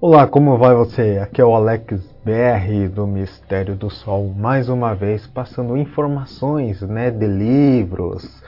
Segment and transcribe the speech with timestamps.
[0.00, 1.18] Olá, como vai você?
[1.20, 7.10] Aqui é o Alex BR do Mistério do Sol, mais uma vez passando informações né,
[7.10, 8.40] de livros,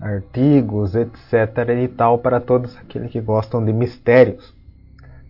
[0.00, 1.34] artigos, etc.
[1.78, 4.54] e tal para todos aqueles que gostam de mistérios.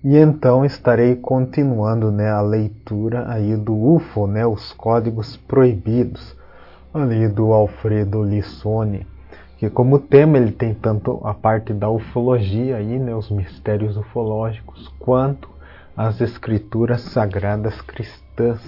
[0.04, 6.36] E então estarei continuando né, a leitura aí do UFO, né, os Códigos Proibidos,
[6.94, 9.08] ali do Alfredo Lissone
[9.64, 14.92] que como tema ele tem tanto a parte da ufologia aí, né, os mistérios ufológicos,
[14.98, 15.48] quanto
[15.96, 18.60] as escrituras sagradas cristãs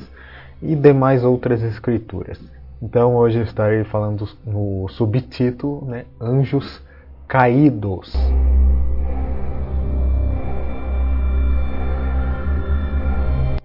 [0.63, 2.41] e demais outras escrituras.
[2.81, 6.83] Então hoje eu estarei falando no subtítulo, né, Anjos
[7.27, 8.13] Caídos.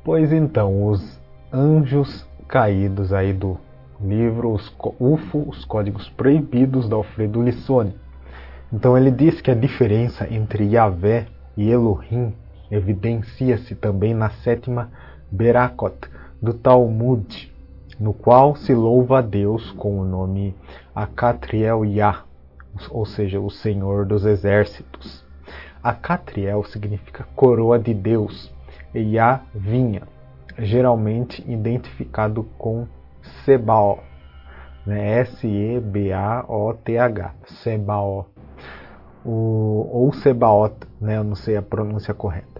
[0.03, 1.21] Pois então, os
[1.53, 3.57] anjos caídos aí do
[4.01, 7.95] livro os UFO, Os Códigos Proibidos, da Alfredo Lissone.
[8.73, 12.33] Então ele diz que a diferença entre Yahvé e Elohim
[12.71, 14.89] evidencia-se também na sétima
[15.29, 16.09] Berakot
[16.41, 17.53] do Talmud,
[17.99, 20.55] no qual se louva a Deus com o nome
[20.95, 22.23] Akatriel Yah,
[22.89, 25.23] ou seja, o Senhor dos Exércitos.
[25.83, 28.51] Akatriel significa coroa de Deus
[28.93, 30.03] e Yah vinha,
[30.57, 32.87] geralmente identificado com
[33.43, 34.03] Sebao,
[34.85, 35.19] né?
[35.21, 35.75] S-E-B-A-O-T-H,
[37.45, 38.29] Sebao,
[39.23, 41.17] o, ou Sebaot, né?
[41.17, 42.50] Eu não sei a pronúncia correta.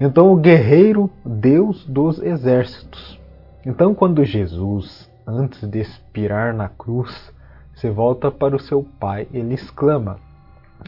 [0.00, 3.20] Então, o guerreiro, Deus dos exércitos.
[3.64, 7.32] Então, quando Jesus, antes de expirar na cruz,
[7.76, 10.18] se volta para o seu pai, ele exclama: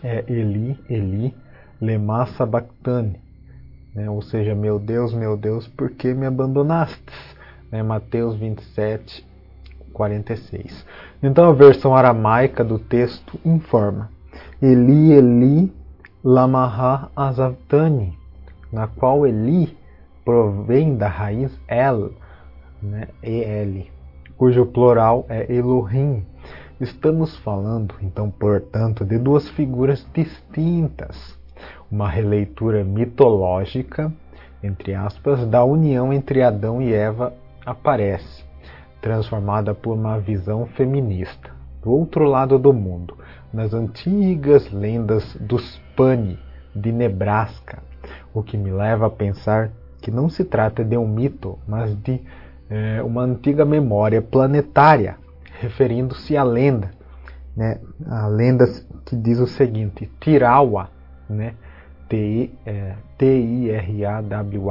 [0.02, 1.34] é, Eli, Eli,
[1.80, 3.20] lema sabachthani,
[3.94, 4.10] né?
[4.10, 7.34] ou seja, meu Deus, meu Deus, por que me abandonastes?
[7.74, 9.26] né, Mateus 27,
[9.92, 10.86] 46.
[11.20, 14.10] Então a versão aramaica do texto informa:
[14.62, 15.72] Eli, Eli,
[16.22, 18.16] lamaha azavtani,
[18.74, 19.78] na qual Eli
[20.24, 22.10] provém da raiz El,
[22.82, 23.06] né,
[24.36, 26.26] cujo plural é Elohim.
[26.80, 31.38] Estamos falando, então, portanto, de duas figuras distintas.
[31.88, 34.12] Uma releitura mitológica,
[34.60, 37.32] entre aspas, da união entre Adão e Eva
[37.64, 38.44] aparece,
[39.00, 43.16] transformada por uma visão feminista, do outro lado do mundo,
[43.52, 46.36] nas antigas lendas dos Pani
[46.74, 47.80] de Nebraska,
[48.32, 49.70] o que me leva a pensar
[50.00, 52.20] que não se trata de um mito, mas de
[52.68, 55.16] é, uma antiga memória planetária,
[55.60, 56.90] referindo-se à lenda,
[57.56, 58.66] né, a lenda
[59.04, 60.90] que diz o seguinte: Tirawa,
[61.28, 61.54] né,
[63.18, 63.60] T-I-R-A-W-A,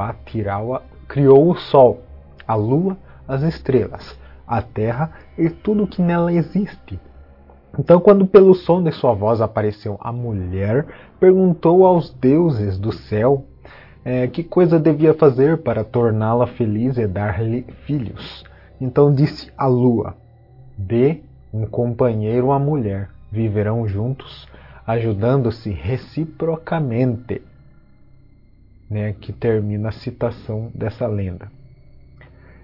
[0.10, 2.02] é, Tirawa, criou o Sol
[2.48, 7.00] a lua, as estrelas, a terra e tudo que nela existe.
[7.78, 10.86] Então, quando pelo som de sua voz apareceu a mulher,
[11.20, 13.46] perguntou aos deuses do céu
[14.06, 18.44] é, que coisa devia fazer para torná-la feliz e dar-lhe filhos.
[18.80, 20.16] Então disse a lua:
[20.78, 21.22] Dê
[21.54, 24.48] um companheiro à mulher, viverão juntos,
[24.86, 27.42] ajudando-se reciprocamente.
[28.90, 31.50] Né, que termina a citação dessa lenda.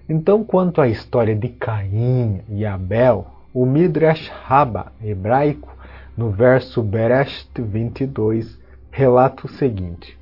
[0.08, 5.74] Então, quanto à história de Caim e Abel, o Midrash Rabba hebraico,
[6.16, 8.58] no verso Bereshit 22,
[8.90, 10.18] relata o seguinte: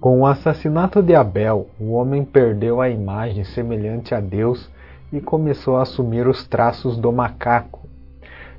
[0.00, 4.70] Com o assassinato de Abel, o homem perdeu a imagem semelhante a Deus
[5.12, 7.80] e começou a assumir os traços do macaco.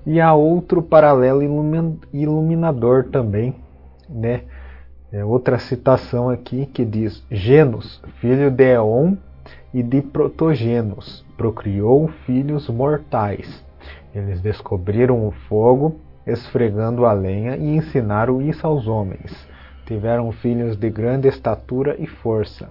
[0.05, 1.41] E há outro paralelo
[2.13, 3.55] iluminador também,
[4.09, 4.43] né?
[5.11, 9.15] É outra citação aqui que diz: Genos, filho de Eon,
[9.73, 13.66] e de Protogenos procriou filhos mortais.
[14.17, 19.47] Eles descobriram o fogo, esfregando a lenha, e ensinaram isso aos homens.
[19.85, 22.67] Tiveram filhos de grande estatura e força.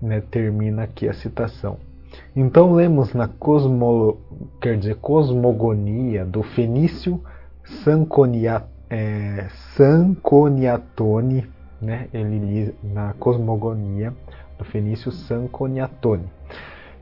[0.00, 1.76] Né, termina aqui a citação.
[2.34, 4.18] Então lemos na cosmo,
[4.60, 7.22] quer dizer, cosmogonia do fenício
[7.84, 11.46] Sanconia, é, Sanconiatone,
[11.80, 14.14] né, ele na cosmogonia
[14.58, 16.24] do fenício Sanconiatone.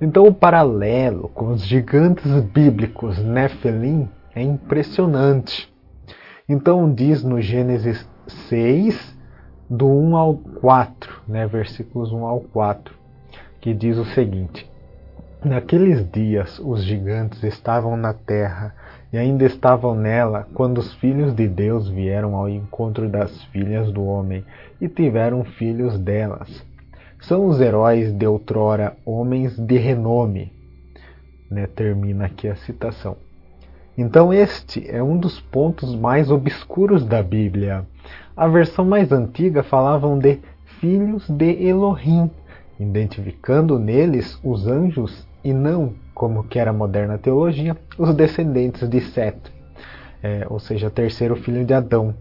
[0.03, 5.73] Então o paralelo com os gigantes bíblicos Nephilim é impressionante.
[6.49, 8.05] Então diz no Gênesis
[8.49, 9.17] 6,
[9.71, 12.93] do 1 ao 4, né, versículos 1 ao 4,
[13.61, 14.69] que diz o seguinte:
[15.45, 18.75] Naqueles dias os gigantes estavam na terra
[19.13, 24.05] e ainda estavam nela quando os filhos de Deus vieram ao encontro das filhas do
[24.05, 24.45] homem
[24.81, 26.72] e tiveram filhos delas
[27.23, 30.53] são os heróis de outrora homens de renome.
[31.51, 31.67] Né?
[31.67, 33.17] Termina aqui a citação.
[33.97, 37.87] Então, este é um dos pontos mais obscuros da Bíblia.
[38.37, 40.41] A versão mais antiga falavam de
[40.81, 42.31] filhos de Elohim,
[42.81, 49.01] identificando neles os anjos e não, como que era a moderna teologia, os descendentes de
[49.01, 49.53] Sete,
[50.23, 52.15] é, ou seja, terceiro filho de Adão.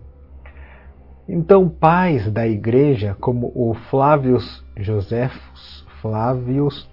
[1.28, 6.90] Então, pais da igreja, como o Flávios Josefos, Flávios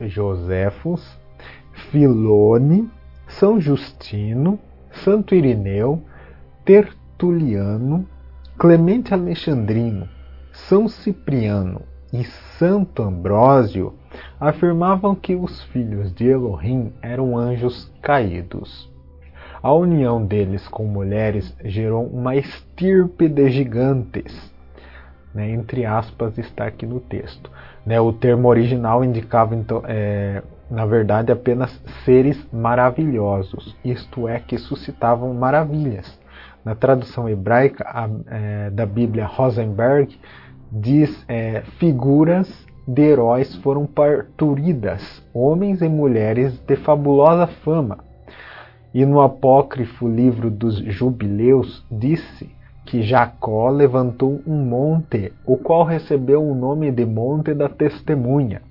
[1.90, 2.90] Filone,
[3.26, 4.58] São Justino,
[4.92, 6.02] Santo Irineu,
[6.64, 8.06] Tertuliano,
[8.58, 10.08] Clemente Alexandrino,
[10.52, 11.82] São Cipriano
[12.12, 12.24] e
[12.58, 13.94] Santo Ambrósio
[14.38, 18.90] afirmavam que os filhos de Elohim eram anjos caídos.
[19.62, 24.52] A união deles com mulheres gerou uma estirpe de gigantes.
[25.34, 27.50] Né, entre aspas, está aqui no texto.
[27.84, 31.70] Né, o termo original indicava, então, é, na verdade, apenas
[32.04, 36.18] seres maravilhosos, isto é, que suscitavam maravilhas.
[36.64, 40.18] Na tradução hebraica a, é, da Bíblia Rosenberg,
[40.70, 42.48] diz é, figuras
[42.86, 48.07] de heróis foram parturidas, homens e mulheres de fabulosa fama.
[48.92, 52.50] E no apócrifo livro dos Jubileus disse
[52.86, 58.62] que Jacó levantou um monte, o qual recebeu o nome de Monte da Testemunha.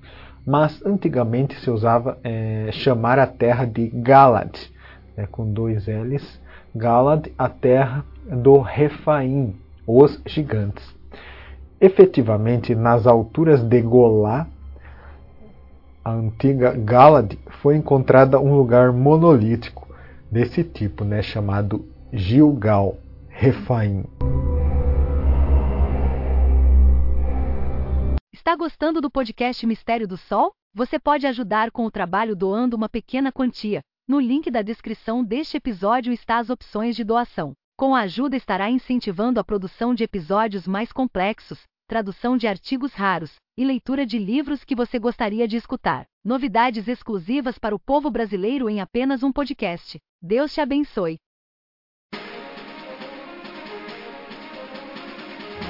[0.44, 4.50] Mas antigamente se usava é, chamar a terra de Galad,
[5.16, 6.40] né, com dois L's,
[6.74, 9.54] Galad, a terra do Refaim,
[9.86, 10.84] os gigantes.
[11.80, 14.48] Efetivamente, nas alturas de Golá,
[16.04, 19.87] a antiga Galad, foi encontrada um lugar monolítico
[20.30, 22.98] desse tipo, né, chamado Gilgal,
[23.28, 24.04] Refaim.
[28.32, 30.52] Está gostando do podcast Mistério do Sol?
[30.74, 33.80] Você pode ajudar com o trabalho doando uma pequena quantia.
[34.06, 37.52] No link da descrição deste episódio está as opções de doação.
[37.76, 43.36] Com a ajuda estará incentivando a produção de episódios mais complexos, tradução de artigos raros
[43.58, 46.06] e leitura de livros que você gostaria de escutar.
[46.24, 49.98] Novidades exclusivas para o povo brasileiro em apenas um podcast.
[50.22, 51.18] Deus te abençoe.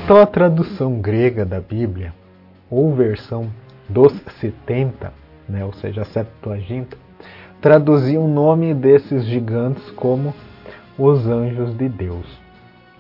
[0.05, 2.15] Então a tradução grega da Bíblia,
[2.71, 3.51] ou versão
[3.89, 5.11] dos 70,
[5.49, 6.95] né, ou seja, a Septuaginta,
[7.59, 10.35] traduzia o nome desses gigantes como
[10.99, 12.27] os anjos de Deus.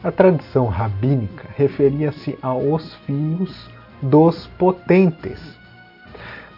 [0.02, 3.68] A tradição rabínica referia-se aos filhos
[4.02, 5.40] dos potentes.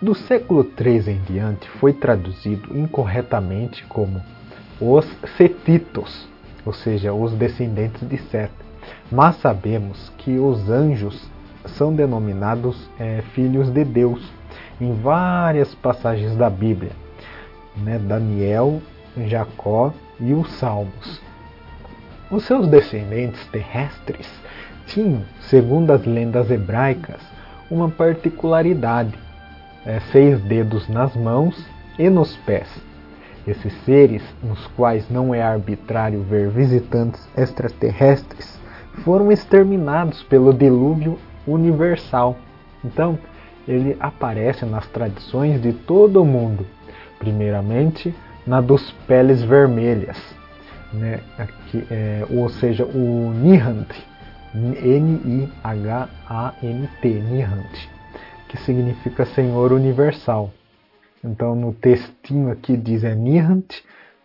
[0.00, 4.22] Do século III em diante foi traduzido incorretamente como
[4.80, 5.06] os
[5.36, 6.28] setitos,
[6.64, 8.52] ou seja, os descendentes de Sete.
[9.12, 11.28] Mas sabemos que os anjos
[11.76, 14.32] são denominados é, filhos de Deus
[14.80, 16.92] em várias passagens da Bíblia
[17.76, 18.80] né, Daniel,
[19.26, 21.20] Jacó e os Salmos.
[22.30, 24.28] Os seus descendentes terrestres
[24.90, 27.20] tinham, segundo as lendas hebraicas,
[27.70, 29.18] uma particularidade:
[29.86, 31.66] é, seis dedos nas mãos
[31.98, 32.68] e nos pés.
[33.46, 38.60] Esses seres, nos quais não é arbitrário ver visitantes extraterrestres,
[39.02, 42.36] foram exterminados pelo dilúvio universal.
[42.84, 43.18] Então,
[43.66, 46.66] ele aparece nas tradições de todo o mundo
[47.20, 48.14] primeiramente
[48.46, 50.18] na dos peles vermelhas,
[50.92, 51.20] né?
[51.38, 53.90] Aqui, é, ou seja, o Nihant,
[54.54, 55.48] N-I-H-A-N-T,
[57.08, 57.88] Nihant,
[58.48, 60.50] que significa Senhor Universal.
[61.22, 63.72] Então no textinho aqui diz é Nihant,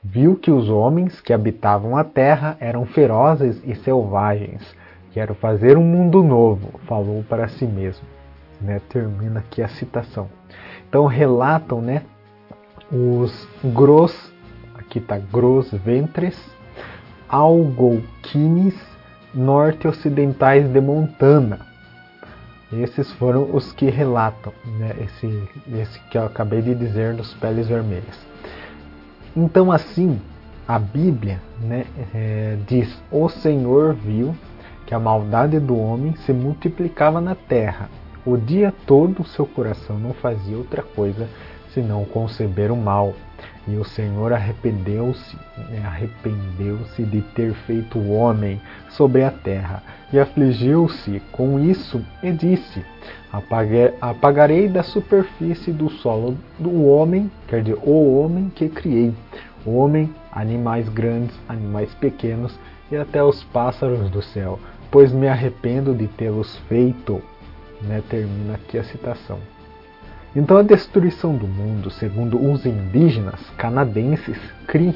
[0.03, 4.75] viu que os homens que habitavam a terra eram ferozes e selvagens.
[5.11, 8.05] Quero fazer um mundo novo, falou para si mesmo.
[8.59, 8.81] Né?
[8.89, 10.27] Termina aqui a citação.
[10.89, 12.03] Então relatam né,
[12.91, 14.33] os gros,
[14.75, 16.35] aqui está gros ventres,
[17.27, 18.94] algolquines
[19.35, 21.59] norte-ocidentais de Montana.
[22.71, 27.67] Esses foram os que relatam, né, esse, esse que eu acabei de dizer dos peles
[27.67, 28.17] vermelhas.
[29.35, 30.19] Então, assim,
[30.67, 34.35] a Bíblia né, é, diz: O Senhor viu
[34.85, 37.89] que a maldade do homem se multiplicava na terra.
[38.25, 41.27] O dia todo seu coração não fazia outra coisa
[41.73, 43.13] senão conceber o mal.
[43.67, 49.81] E o Senhor arrependeu-se, né, arrependeu-se de ter feito o homem sobre a terra,
[50.13, 52.85] e afligiu-se com isso, e disse:
[53.99, 59.13] Apagarei da superfície do solo do homem, quer dizer, o homem que criei,
[59.65, 62.57] homem, animais grandes, animais pequenos,
[62.91, 64.59] e até os pássaros do céu,
[64.91, 67.19] pois me arrependo de tê-los feito.
[67.81, 69.37] Né, termina aqui a citação.
[70.35, 74.37] Então a destruição do mundo, segundo os indígenas canadenses
[74.67, 74.93] Cri,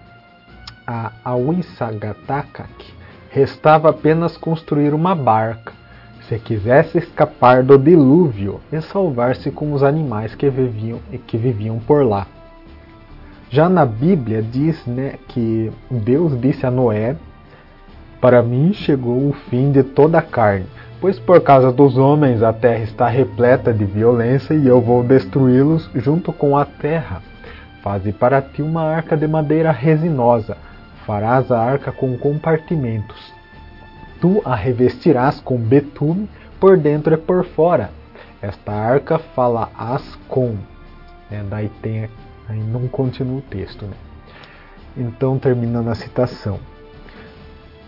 [0.86, 2.70] a Awisagatakak
[3.30, 5.72] restava apenas construir uma barca,
[6.28, 12.04] se quisesse escapar do dilúvio e salvar-se com os animais que viviam, que viviam por
[12.04, 12.26] lá.
[13.50, 17.16] Já na Bíblia diz né, que Deus disse a Noé:
[18.20, 20.66] Para mim chegou o fim de toda a carne,
[21.00, 25.88] pois por causa dos homens a terra está repleta de violência e eu vou destruí-los
[25.94, 27.22] junto com a terra.
[27.82, 30.56] Faze para ti uma arca de madeira resinosa,
[31.06, 33.32] farás a arca com compartimentos.
[34.20, 37.90] Tu a revestirás com betume por dentro e por fora.
[38.42, 40.56] Esta arca fala as com.
[41.30, 41.44] Né?
[41.48, 42.08] Daí tem
[42.48, 43.84] Aí não continua o texto.
[43.84, 43.92] Né?
[44.96, 46.58] Então, terminando a citação.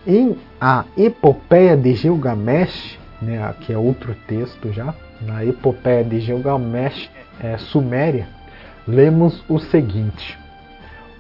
[0.07, 7.11] Em a Epopeia de Gilgamesh, né, que é outro texto já, na Epopeia de Gilgamesh
[7.39, 8.27] é, Suméria,
[8.89, 10.39] lemos o seguinte: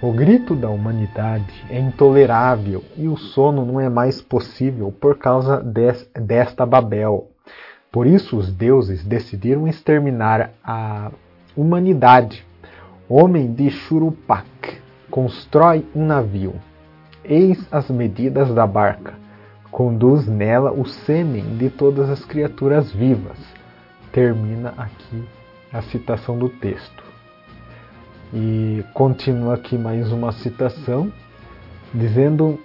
[0.00, 5.62] O grito da humanidade é intolerável e o sono não é mais possível por causa
[5.62, 7.28] des, desta Babel.
[7.92, 11.10] Por isso, os deuses decidiram exterminar a
[11.54, 12.46] humanidade
[13.12, 14.46] Homem de Churupac,
[15.10, 16.54] constrói um navio.
[17.30, 19.14] Eis as medidas da barca.
[19.70, 23.38] Conduz nela o sêmen de todas as criaturas vivas.
[24.10, 25.24] Termina aqui
[25.72, 27.04] a citação do texto.
[28.34, 31.12] E continua aqui mais uma citação,
[31.94, 32.58] dizendo,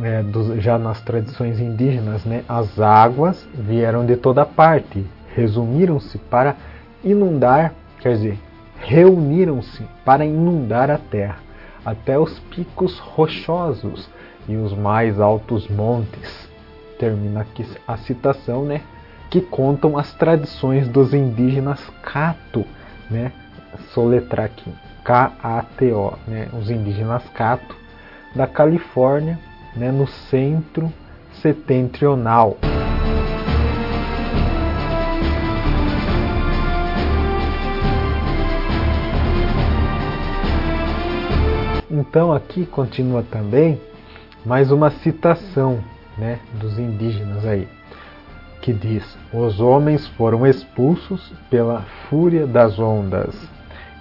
[0.00, 6.54] é, do, já nas tradições indígenas, né, as águas vieram de toda parte, resumiram-se para
[7.02, 8.38] inundar, quer dizer,
[8.78, 11.38] reuniram-se para inundar a terra,
[11.84, 14.08] até os picos rochosos
[14.48, 16.48] e os mais altos montes.
[16.98, 18.82] Termina aqui a citação, né?
[19.30, 22.64] Que contam as tradições dos indígenas Cato,
[23.10, 23.32] né?
[23.92, 24.72] Soletrar aqui,
[25.04, 26.48] K-A-T-O, né?
[26.52, 27.76] Os indígenas Cato
[28.34, 29.38] da Califórnia,
[29.76, 29.90] né?
[29.90, 30.92] No centro
[31.40, 32.56] setentrional.
[42.12, 43.80] Então aqui continua também
[44.44, 45.82] mais uma citação
[46.18, 47.66] né, dos indígenas aí,
[48.60, 53.34] que diz: Os homens foram expulsos pela fúria das ondas,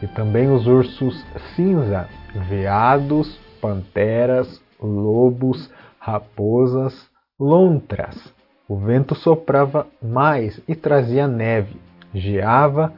[0.04, 1.26] e também os ursos
[1.56, 2.06] cinza,
[2.50, 8.34] veados, panteras, lobos, raposas, lontras.
[8.68, 11.80] O vento soprava mais e trazia neve,
[12.14, 12.92] geava,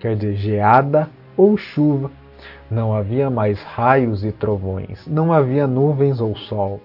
[0.00, 2.10] quer dizer, geada ou chuva
[2.70, 6.80] não havia mais raios e trovões, não havia nuvens ou sol.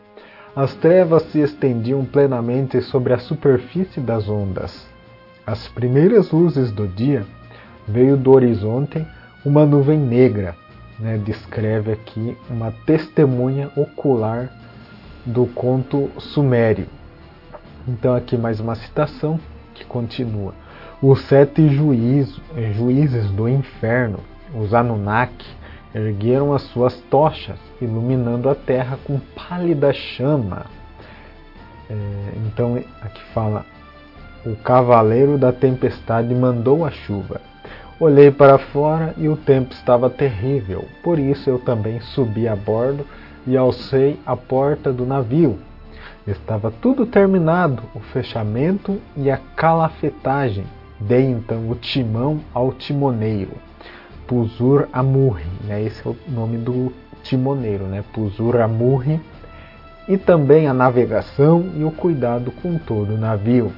[0.56, 4.88] As trevas se estendiam plenamente sobre a superfície das ondas.
[5.46, 7.26] As primeiras luzes do dia
[7.88, 9.06] veio do horizonte
[9.44, 10.56] uma nuvem negra,
[11.00, 14.52] né, descreve aqui uma testemunha ocular
[15.26, 16.86] do conto sumério.
[17.88, 19.40] Então aqui mais uma citação
[19.74, 20.54] que continua.
[21.02, 22.40] Os sete juízes,
[22.74, 24.20] juízes do inferno,
[24.54, 25.48] os Anunnaki,
[25.94, 30.66] ergueram as suas tochas, iluminando a terra com pálida chama.
[31.90, 31.96] É,
[32.46, 33.66] então, aqui fala:
[34.46, 37.42] O cavaleiro da tempestade mandou a chuva.
[38.00, 43.06] Olhei para fora e o tempo estava terrível, por isso eu também subi a bordo
[43.46, 45.60] e alcei a porta do navio.
[46.26, 50.66] Estava tudo terminado, o fechamento e a calafetagem.
[51.00, 53.52] Dei então o timão ao timoneiro
[54.32, 55.84] Puzur Amurri, né?
[55.84, 58.02] esse é o nome do timoneiro, né?
[58.14, 59.20] Puzur Amurri,
[60.08, 63.74] e também a navegação e o cuidado com todo o navio.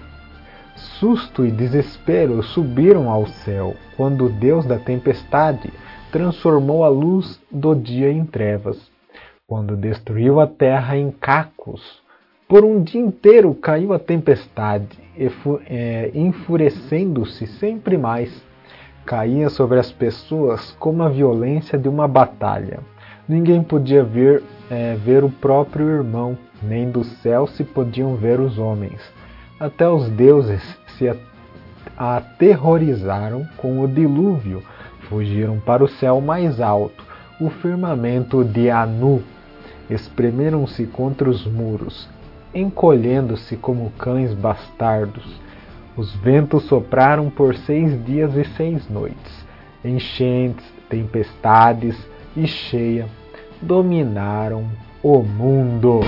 [0.75, 5.73] Susto e desespero subiram ao céu quando o Deus da tempestade
[6.11, 8.77] transformou a luz do dia em trevas,
[9.47, 11.81] quando destruiu a terra em cacos.
[12.47, 14.99] Por um dia inteiro caiu a tempestade,
[15.65, 18.31] é, enfurecendo-se sempre mais
[19.05, 22.79] caía sobre as pessoas como a violência de uma batalha.
[23.27, 28.57] Ninguém podia ver, é, ver o próprio irmão, nem do céu se podiam ver os
[28.57, 29.01] homens.
[29.59, 30.61] Até os deuses
[30.97, 31.09] se
[31.97, 34.63] aterrorizaram com o dilúvio,
[35.09, 37.03] fugiram para o céu mais alto,
[37.39, 39.21] o firmamento de Anu.
[39.89, 42.09] Espremeram-se contra os muros,
[42.53, 45.39] encolhendo-se como cães bastardos.
[45.95, 49.45] Os ventos sopraram por seis dias e seis noites.
[49.85, 51.95] Enchentes, tempestades
[52.35, 53.07] e cheia
[53.61, 54.67] dominaram
[55.03, 56.01] o mundo.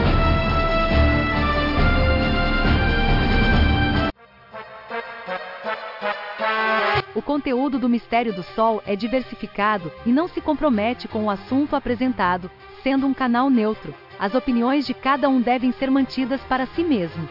[7.13, 11.75] O conteúdo do Mistério do Sol é diversificado e não se compromete com o assunto
[11.75, 12.49] apresentado,
[12.81, 13.93] sendo um canal neutro.
[14.19, 17.27] As opiniões de cada um devem ser mantidas para si mesmo.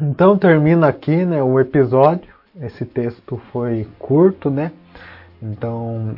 [0.00, 2.34] Então termina aqui né, o episódio.
[2.60, 4.70] Esse texto foi curto, né?
[5.42, 6.14] Então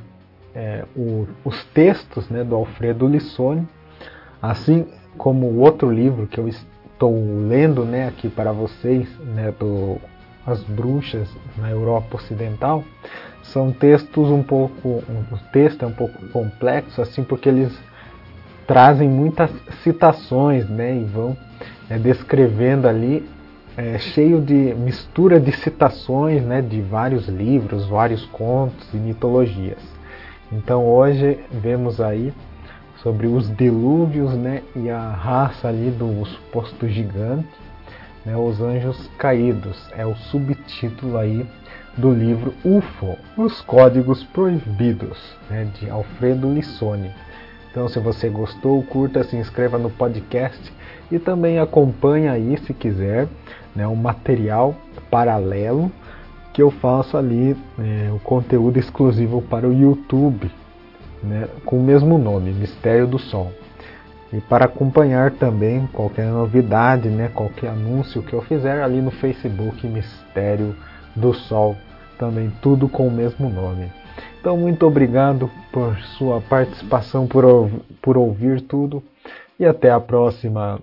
[0.52, 3.68] é, o, os textos né, do Alfredo Lissone,
[4.42, 4.84] assim
[5.16, 7.14] como o outro livro que eu estou
[7.46, 9.98] lendo né, aqui para vocês, né, do
[10.44, 12.82] As Bruxas na Europa Ocidental,
[13.44, 17.72] são textos um pouco, o texto é um pouco complexo, assim, porque eles
[18.66, 19.50] trazem muitas
[19.84, 21.36] citações, né, e vão
[21.88, 23.24] é, descrevendo ali
[23.78, 29.78] é, cheio de mistura de citações, né, de vários livros, vários contos e mitologias.
[30.50, 32.34] Então hoje vemos aí
[32.96, 37.46] sobre os dilúvios, né, e a raça ali do suposto gigante,
[38.26, 39.88] né, os anjos caídos.
[39.96, 41.46] É o subtítulo aí
[41.96, 47.12] do livro UFO, os códigos proibidos, né, de Alfredo Lissone.
[47.78, 50.60] Então, se você gostou, curta, se inscreva no podcast
[51.12, 53.28] e também acompanhe aí, se quiser,
[53.72, 54.74] né, um material
[55.08, 55.88] paralelo
[56.52, 60.50] que eu faço ali, é, o conteúdo exclusivo para o YouTube,
[61.22, 63.52] né, com o mesmo nome, Mistério do Sol.
[64.32, 69.86] E para acompanhar também qualquer novidade, né, qualquer anúncio que eu fizer ali no Facebook,
[69.86, 70.74] Mistério
[71.14, 71.76] do Sol,
[72.18, 73.88] também tudo com o mesmo nome.
[74.40, 77.44] Então, muito obrigado por sua participação, por,
[78.00, 79.02] por ouvir tudo
[79.58, 80.80] e até a próxima.